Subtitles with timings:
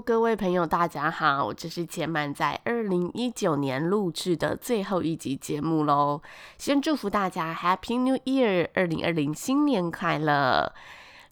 [0.00, 1.52] 各位朋友，大家好！
[1.54, 6.20] 这是千嫚在二零一九年录制的最后一集节目喽。
[6.58, 10.74] 先祝福大家 Happy New Year，二零二零新年快乐！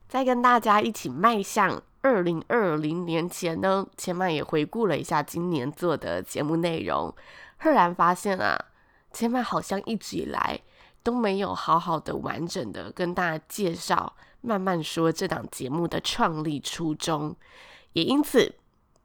[0.08, 7.14] 在跟大家一起迈向二零二零年前呢，千嫚也回顾了一下今年做的节目内容，
[7.58, 8.58] 赫然发现啊，
[9.12, 10.58] 千嫚好像一直以来
[11.02, 17.36] 都没有好好的、完整的跟大家介绍，慢慢说这档节目的创立初衷。
[17.94, 18.52] 也因此，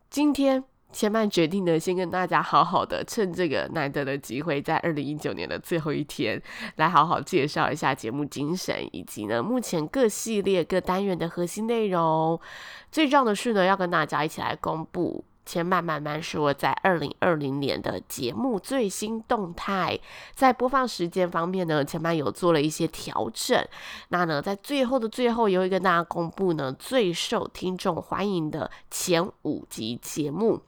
[0.10, 6.42] 今天千曼决定呢，先跟大家好好的趁这个难得的机会，在二零一九年的最后一天，
[6.78, 12.40] 来好好介绍一下节目精神，以及呢目前各系列各单元的核心内容。
[12.92, 15.24] 最重要的是呢，要跟大家一起来公布。
[15.50, 20.00] 前半慢慢说，在二零二零年的节目最新动态，
[20.36, 23.60] 在播放时间方面呢，前半有做了一些调整。
[24.10, 30.62] 那呢，在最后的最后，也会跟大家公布呢最受听众欢迎的前五集节目。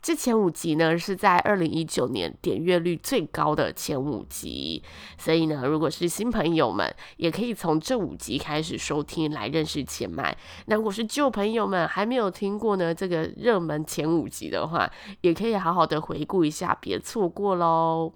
[0.00, 4.82] 这前五集呢，是在二零一九年点阅率最高的前五集，
[5.18, 10.34] 所以呢，如果是新朋友们，也可以从这五集开始收听来认识千嫚。
[10.66, 14.88] 那如果是旧朋友们还没有听过呢，这个热门前五集的话，
[15.22, 18.12] 也可以好好的回顾一下，别错过喽。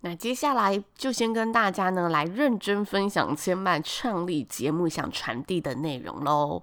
[0.00, 6.62] 那接下来就先跟大家呢来认真分享千嫚创立节目想传递的内容喽。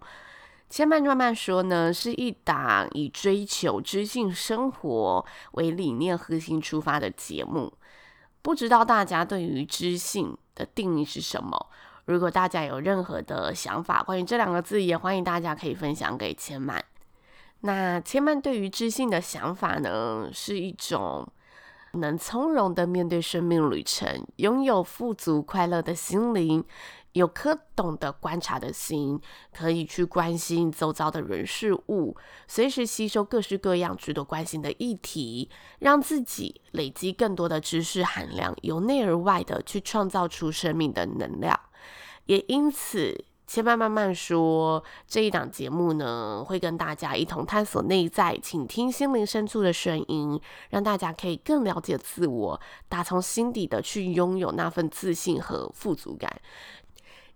[0.74, 7.72] 千曼慢慢说呢，是一档以追求知性生活为理念核心出发的节目。
[8.42, 11.70] 不知道大家对于知性的定义是什么？
[12.06, 16.84] 如果大家有任何的想法，关于这两个字，也欢迎大家可以分享给千曼。
[17.60, 21.32] 那千曼对于知性的想法呢，是一种
[21.94, 26.64] 能从容的面对生命旅程，拥有富足快乐的心灵。
[27.14, 29.22] 有颗懂得观察的心，
[29.56, 32.18] 可以去关心周遭的人事物，
[32.48, 41.60] 随时吸收各式各样值得关心的议题，让自己累积更多的知识含量，由内而外的去创造出生命的能量。
[42.26, 50.40] 也因此，千嫚慢慢说这一档节目呢，会跟大家一同探索内在，倾听心灵深处的声音，
[50.70, 56.42] 让大家可以更了解自我，打从心底的去拥有那份自信和富足感。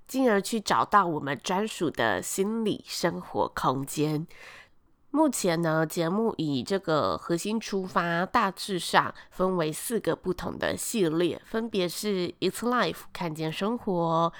[0.07, 4.25] 进而去找到我们专属的心理生活空间。
[5.11, 14.31] 目前呢，节目以这个核心出发，大致上分为四个不同的系列，分别是 It's Life 看见生活、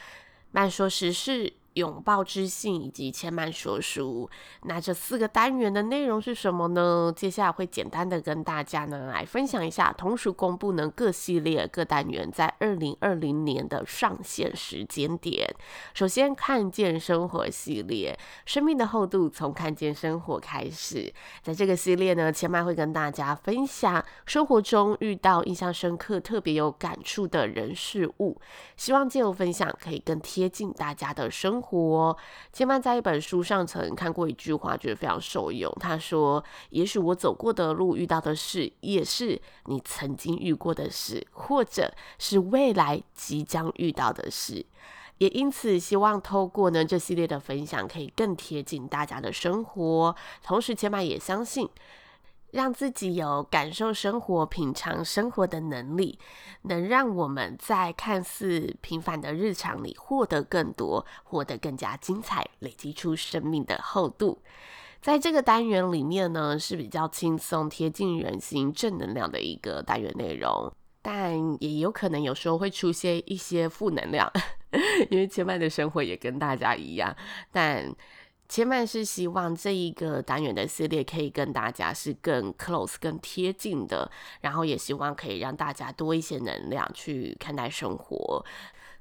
[0.51, 1.56] 慢说时事。
[1.77, 4.27] 拥抱知性以及千曼说书，
[4.63, 7.13] 那这四个单元的内容是什么呢？
[7.15, 15.47] 接下来会简单的跟大家呢来分享一下，同时公布呢各系列各单元在二零二零年的上线时间点。
[15.93, 18.17] 首先，看见生活系列，
[18.47, 21.13] 生命的厚度从看见生活开始。
[21.43, 28.41] 在这个系列呢，千曼会跟大家分享生活中遇到印象深刻、特别有感触的人事物，
[28.75, 31.66] 希望借由分享可以更贴近大家的生活。
[31.67, 32.17] 活，
[32.53, 35.71] 千嫚在一本书上曾看过一句话，觉得非常受用。
[35.79, 44.65] 他说：“也许我走过的路、遇到的事，也是你曾经遇过的事，或者是未来即将遇到的事。”
[45.19, 50.15] 也因此，希望透过呢这系列的分享，可以更贴近大家的生活。
[50.43, 51.67] 同时，千嫚也相信。
[52.51, 56.17] 让自己有感受生活、品尝生活的能力，
[56.61, 64.41] 能让我们在看似平凡的日常里获得更多，获得更加精彩，累积出生命的厚度。
[65.01, 74.31] 在这个单元里面呢，是比较轻松、贴近人心、正能量的一个单元内容，但也有可能有时候会出现一些负能量，
[75.11, 77.15] 因为千嫚的生活也跟大家一样，
[77.51, 77.93] 但。
[78.49, 84.09] 千嫚是希望这一个单元的系列可以跟大家是更 close、更贴近的，
[84.41, 88.45] 然后也希望可以让大家多一些能量去看待生活。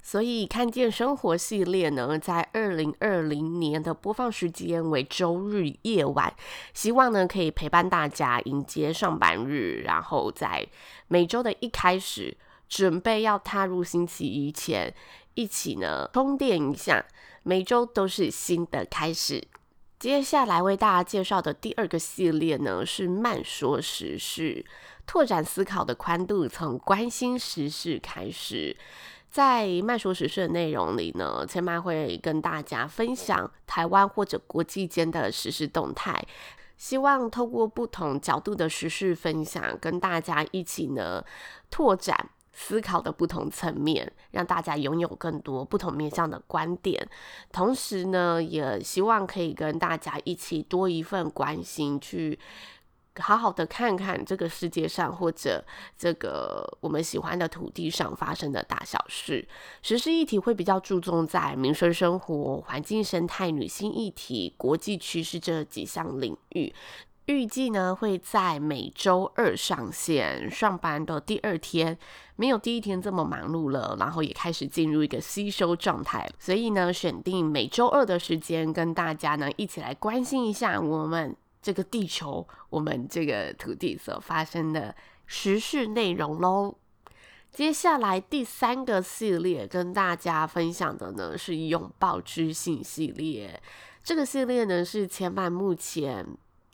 [0.02, 6.34] 所以看见生活系列呢，在二零二零年的播放时间为周日夜晚，
[6.75, 10.66] 希望呢可以陪伴大家迎接上班日，然后在
[11.08, 12.37] 每周的一开始。
[12.69, 14.92] 准备要踏入星期一前，
[15.34, 17.06] 一起呢充电一下，
[17.48, 19.46] 每周都是新的开始。
[20.00, 24.66] 接下来为大家介绍的第二个系列呢，是慢说时事，
[25.06, 28.76] 拓展思考的宽度，从关心时事开始。
[29.31, 36.26] 在慢说时事的内容里呢，千嫚会跟大家分享台湾或者国际间的时事动态，
[36.76, 41.25] 希望透过不同角度的时事分享，跟大家一起呢
[41.70, 42.31] 拓展。
[42.58, 47.06] 思考的不同层面，让大家拥有更多不同面向的观点。
[47.53, 52.38] 同时呢，也希望可以跟大家一起多一份关心，去
[53.19, 55.62] 好好的看看这个世界上或者
[55.99, 59.47] 这个我们喜欢的土地上发生的大小事。
[59.82, 66.75] 时事议题会比较注重在民生生活、环境生态、女性议题、国际趋势这几项领域。
[67.26, 71.99] 预计呢会在每周二上线，上班的第二天，
[72.37, 84.94] 没有第一天这么忙碌了，然后也开始进入一个吸收状态，所以呢选定每周二的时间，跟大家呢一起来关心一下我们这个地球、我们这个土地所发生的
[85.26, 86.76] 时事内容喽。
[87.50, 93.61] 接下来第三个系列跟大家分享的呢是拥抱知性系列，
[94.05, 96.25] 这个系列呢是千嫚目前。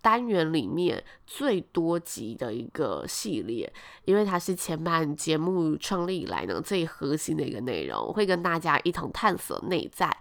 [0.03, 3.73] 单元里面最多集的一个系列，
[4.05, 10.15] 因为它是前半节目创立以来呢最核心的一个内容，会跟大家一同探索内在。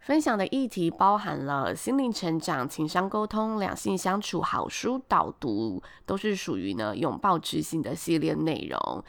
[0.00, 9.04] 分享的议题包含了心灵成长、情商沟通、两性相处、好书导读，都是属于呢拥抱知性的系列内容。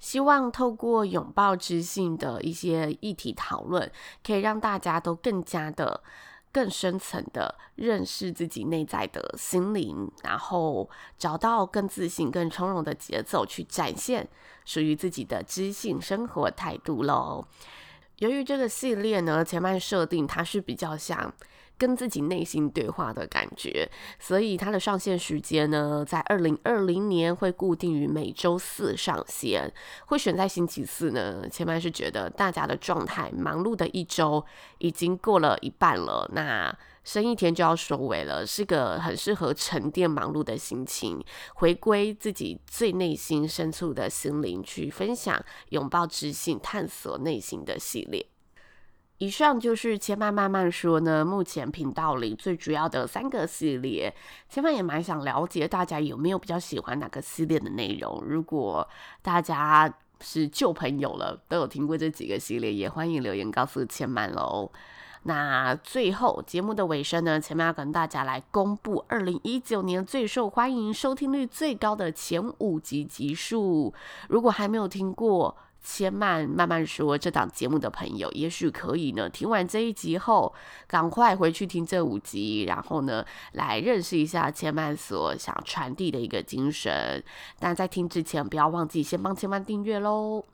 [0.00, 3.92] 希望透过拥抱知性的一些议题讨论，
[4.26, 6.02] 可以让大家都更加的。
[6.52, 10.88] 更深层的认识自己内在的心灵，然后
[11.18, 14.28] 找到更自信、更从容的节奏，去展现
[14.64, 17.46] 属于自己的知性生活态度喽。
[18.18, 21.32] 由于这个系列呢，前半设定它是比较像。
[21.80, 29.72] 跟自己内心对话的感觉，所以它的上线时间呢，在二零二零年会固定于每周四上线，
[30.04, 31.48] 会选在星期四呢。
[31.48, 34.44] 前面是觉得大家的状态，忙碌的一周
[34.76, 41.24] 已经过了一半了，那剩一天就要收尾了，是个很适合沉淀忙碌的心情，
[41.54, 48.26] 回归自己最内心深处的心灵，去分享拥抱知性、探索内心的系列。
[49.20, 54.14] 以上就是千嫚慢慢说呢，目前频道里最主要的三个系列。
[54.48, 58.24] 千嫚也蛮想了解大家有没有比较喜欢哪个系列的内容。
[58.26, 58.88] 如果
[59.20, 64.72] 大家是旧朋友了，都有听过这几个系列，也欢迎留言告诉千嫚喽。
[65.24, 73.92] 那最后节目的尾声呢，千嫚要跟大家来公布二零一九年最受欢迎、收听率最高的前五集集数。
[74.30, 79.28] 如果还没有听过，千慢慢慢说，这档节目的朋友，也许可以呢。
[79.28, 80.54] 听完这一集后，
[80.86, 87.22] 赶快回去听这五集，然后呢，来认识一下千嫚所想传递的一个精神。
[87.58, 90.44] 但在听之前，不要忘记先帮千嫚订阅喽，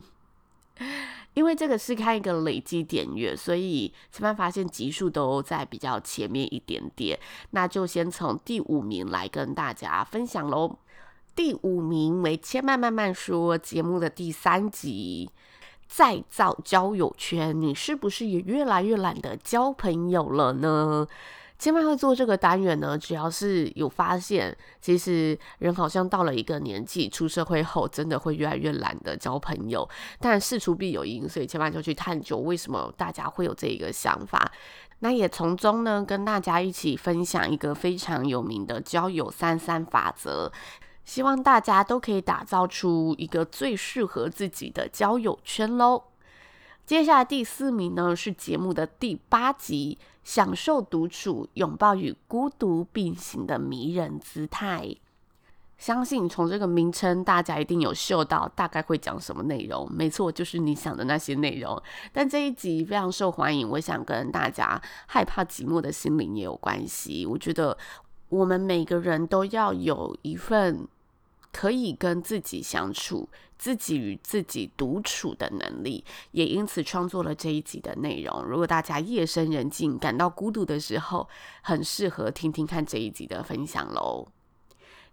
[1.34, 7.18] 因为这个是看一个累积点阅，所以千嫚发现集数都在比较前面一点点。
[7.50, 10.78] 那就先从第五名来跟大家分享喽。
[11.36, 15.30] 第五名为千嫚慢慢说节目的第三集，
[15.86, 21.06] 再造交友圈，你是不是也越来越懒得交朋友了呢？
[21.58, 29.86] 千嫚会做这个单元呢，主要是有发现，其实人好像到了一个年纪，出社会后，真的会越来越懒得交朋友。
[30.18, 34.50] 但事出必有因，所以千嫚就去探究为什么大家会有这一个想法。
[35.00, 40.50] 那也从中呢，跟大家一起分享一个非常有名的交友三三法则。
[41.06, 46.02] 希望大家都可以打造出一个最适合自己的交友圈喽。
[46.84, 54.96] 接下来第四名呢，是节目的第八集，享受独处，拥抱与孤独并行的迷人姿态。
[55.78, 59.88] 相信从这个名称，大家一定有嗅到大概会讲什么内容。
[59.92, 61.80] 没错，就是你想的那些内容。
[62.12, 67.26] 但这一集非常受欢迎，我想跟大家害怕寂寞的心灵也有关系。
[67.26, 67.76] 我觉得
[68.28, 70.88] 我们每个人都要有一份。
[71.56, 78.44] 可以跟自己相处，自己与自己独处的能力，也因此创作了这一集的内容。
[78.44, 81.26] 如果大家夜深人静感到孤独的时候，
[81.62, 84.28] 很适合听听看这一集的分享喽。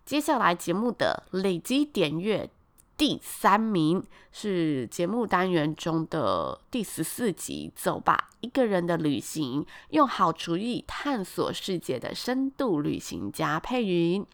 [0.05, 2.49] 接下来节目的累积点阅
[2.97, 14.25] 第三名是节目单元中的第十四集，走吧，一个人的旅行，用好厨艺探索世界的深度旅行家佩云。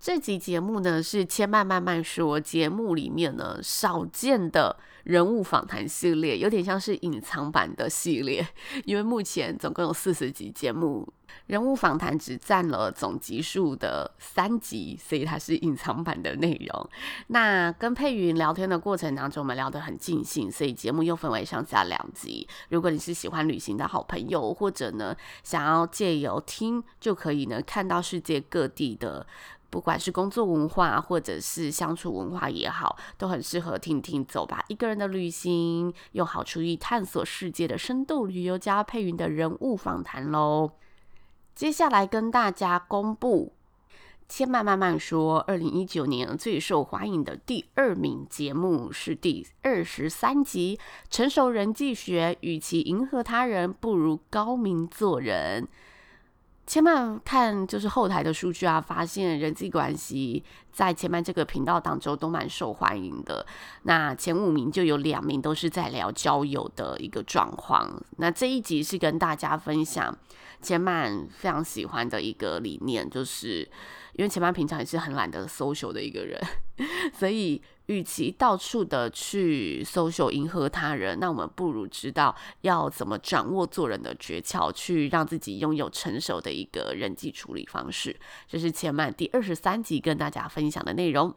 [0.00, 8.46] 这集节目呢是千慢慢慢说节目里面呢少见的人物访谈系列，有点像是隐藏版的系列，
[8.84, 11.10] 因为目前总共有四十集节目，
[11.46, 16.90] 人物访谈只占了总集数的三集，所以它是隐藏版的内容。
[17.28, 22.46] 那跟佩云聊天的过程当中，我们聊得很尽兴，所以节目又分为上下两集。
[22.68, 29.26] 如果你是喜欢旅行的好朋友，或者呢想要借由听就可以呢看到世界各地的。
[29.70, 34.64] 不管是工作文化或者是相处文化也好，都很适合听听走吧。
[34.68, 40.72] 一个人的旅行，用好厨艺探索世界的深度旅游家佩云的人物访谈喽。
[41.54, 43.52] 接下来跟大家公布，
[44.28, 50.78] 千慢慢慢说，二零一九年最受欢迎的第二名节目是第二十三集
[51.14, 55.66] 《成熟人际学》，与其迎合他人，不如高明做人。
[56.68, 63.44] 千嫚看就是后台的数据啊，发现人际关系在千嫚这个频道当中都蛮受欢迎的。
[63.84, 67.90] 那前五名就有两名都是在聊交友的一个状况。
[68.18, 70.14] 那这一集是跟大家分享
[70.60, 73.60] 千嫚非常喜欢的一个理念，就是
[74.12, 76.38] 因为千嫚平常也是很懒得 social 的一个人，
[77.18, 77.62] 所以。
[77.88, 88.14] 与其到处的去 social 迎合他人，那我们不如知道要怎么掌握做人的诀窍，去让自己拥有成熟的一个人际处理方式。
[88.46, 91.34] 这是千嫚第二十三集跟大家分享的内容。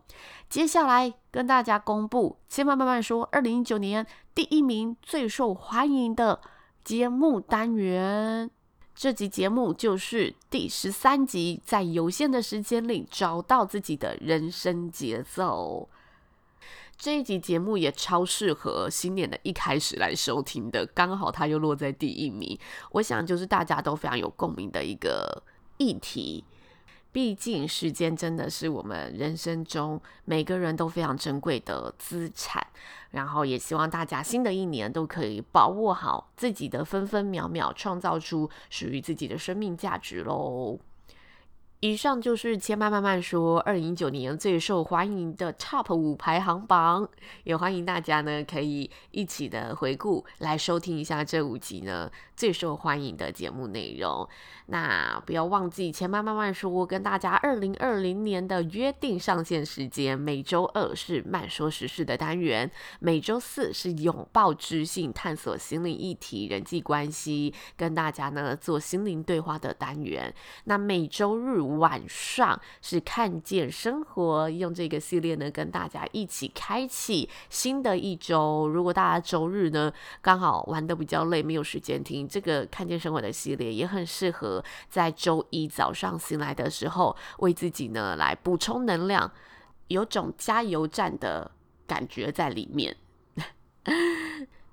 [0.50, 4.06] 接下来跟大家公布，千嫚慢慢说，二零一九年
[4.36, 6.42] 第一名最受欢迎的
[6.84, 8.52] 节目单元。
[8.94, 15.88] 这集节目就是第十三集，在有限的时间里找到自己的人生节奏。
[17.02, 22.56] 这一集节目也超适合新年的一开始来收听的，刚好它又落在第一名。
[22.92, 25.42] 我想就是大家都非常有共鸣的一个
[25.78, 26.44] 议题。
[27.12, 32.64] 毕竟时间真的是我们人生中每个人都非常珍贵的资产，
[33.10, 40.78] 然后也希望大家新的一年都可以把握好自己的分分秒秒，创造出属于自己的生命价值喽。
[41.82, 47.10] 以上就是千嫚慢慢说二零一九年最受欢迎的 Top 五排行榜，
[47.44, 54.30] 也欢迎大家呢可以一起的回顾来收听一下这五集呢最受欢迎的节目内容。
[54.68, 62.70] 那不要忘记千嫚慢慢说跟大家二零二零年的约定上线时间，每周二是慢说时事的单元，
[63.00, 70.32] 每周四是拥抱知性探索心灵议题人际关系，跟大家呢做心灵对话的单元。
[70.66, 71.71] 那每周日。
[71.78, 78.68] 晚上是看见生活，用这个系列呢，跟大家一起开启新的一周。
[78.68, 89.32] 如果大家周日呢刚好玩的比较累，没有时间听这个看见生活的系列，也很适合在周一早上醒来的时候，为自己呢来补充能量，
[89.88, 91.52] 有种加油站的
[91.88, 92.96] 感觉在里面。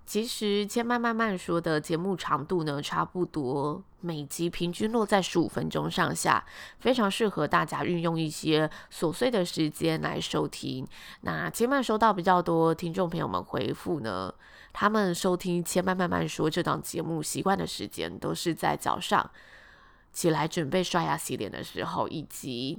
[0.08, 6.42] 其实千慢慢慢说的节目长度呢，差不多每集平均落在十五分钟上下，
[6.80, 10.88] 非常适合大家运用一些琐碎的时间来收听。
[11.20, 14.32] 那千嫚收到比较多听众朋友们回复呢，
[14.72, 19.30] 他们收听千慢慢慢说这档节目习惯的时间都是在早上
[20.14, 22.78] 起来准备刷牙洗脸的时候，以及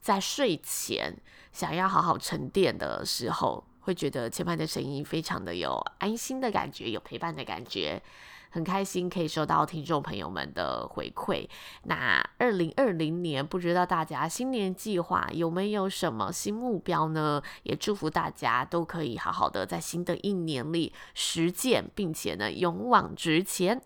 [0.00, 1.16] 在睡前
[1.52, 3.62] 想要好好沉淀的时候。
[3.84, 8.02] 会觉得千嫚的声音非常的有安心的感觉，有陪伴的感觉，
[8.50, 11.46] 很开心可以收到听众朋友们的回馈。
[11.82, 17.42] 那二零二零年，不知道大家新年计划有没有什么新目标呢？
[17.64, 23.80] 也祝福大家都可以好好的在新的一年里实践，并且呢勇往直前。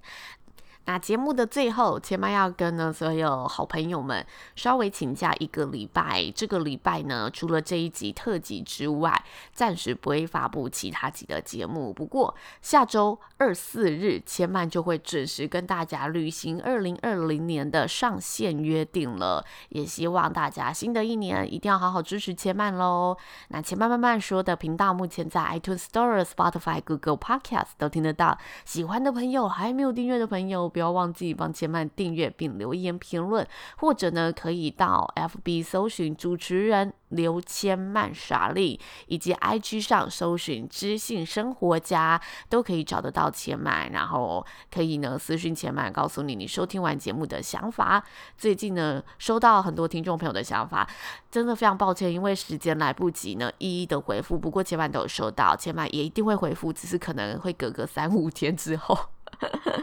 [0.89, 4.25] 那节目的最后，千嫚要跟呢所有好朋友们
[4.57, 6.33] 稍微请假一个礼拜。
[6.35, 11.93] 这个礼拜呢，除了这一集特辑之外，暂时不会发布其他集的节目。
[11.93, 19.45] 不过下周二四日，千嫚就会准时跟大家履行二零二零年的上线约定了。
[19.69, 23.15] 也希望大家新的一年一定要好好支持千曼喽。
[23.49, 28.39] 那千嫚慢慢说的频道，目前在 iTunes Store、Spotify、Google Podcast 都听得到。
[28.65, 33.45] 喜欢的朋友，还没有订阅的朋友，不要忘记帮千曼订阅并留言评论，
[33.79, 43.91] 或者呢，可以到 FB 搜寻主持人刘千曼莎莉，以及 IG 上搜寻知性生活家，都可以找得到千曼。
[43.91, 48.05] 然后可以呢私讯千曼，告诉你你收听完节目的想法。
[48.37, 50.89] 最近呢收到很多听众朋友的想法，
[51.29, 54.39] 真的非常抱歉，因为时间来不及呢一一的回复。
[54.39, 58.97] 不过千嫚都有收到，千嫚也一定会回复，只是可能会隔个三五天之后。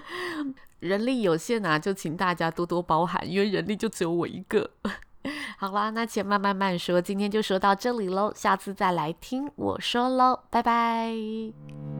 [0.80, 4.70] 人力有限啊，就请大家多多包涵，因为人力就只有我一个。
[5.58, 11.95] 好啦，那且慢慢慢说，今天就说到这里喽，下次再来听我说喽，拜拜。